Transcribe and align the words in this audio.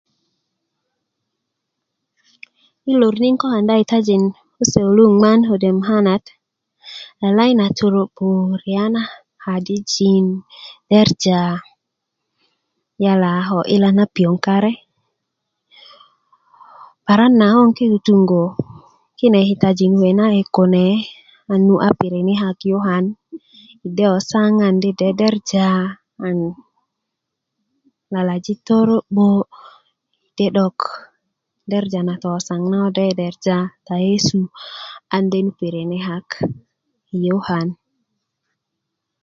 yi 2.85 2.93
lor 3.01 3.15
ni 3.19 3.27
nan 3.31 3.37
kokona 3.41 3.73
kitajin 3.79 4.23
ko 4.55 4.63
se 4.71 4.79
kulu 4.85 5.03
'nŋman 5.07 5.39
kode' 5.49 5.75
mukanat 5.77 6.23
lalayi 7.21 7.53
na 7.59 7.67
toro'bo 7.77 8.27
riya 8.61 8.85
na 8.95 9.03
kadijin 9.43 10.25
derja 10.89 11.39
yala 13.03 13.29
a 13.39 13.47
ko 13.47 13.57
'yila 13.69 13.89
na 13.97 14.03
piöŋ 14.15 14.35
kare 14.45 14.73
paran 17.05 17.33
na 17.39 17.47
ko 17.55 17.61
ke 17.77 17.85
tituŋgö 17.91 18.43
kine 19.17 19.39
kitajin 19.49 19.91
kuwe' 19.97 20.17
na 20.17 20.25
'di'dik 20.29 20.49
kune 20.55 20.85
an 21.51 21.59
nu 21.67 21.75
a 21.87 21.89
pirikini' 21.99 22.39
kak 22.41 22.59
yukan 22.69 23.05
de 23.95 24.03
kotyaŋ 24.11 24.53
an 24.67 24.75
dederja 24.83 25.67
na 26.21 26.27
lalaji' 28.13 28.61
toro'bo' 28.67 29.47
de 30.37 30.45
'dok 30.55 30.79
derja 31.71 31.99
na 32.07 32.13
tokotuaŋ 32.21 32.61
na 32.71 32.77
ko 32.83 32.89
do 32.95 33.01
ke 33.09 33.15
derja 33.21 33.57
a 33.93 33.95
yesu 34.05 34.39
an 35.15 35.23
de 35.31 35.39
pirikini 35.57 35.99
kak 36.07 36.27
yi 37.11 37.19
yukan 37.27 37.67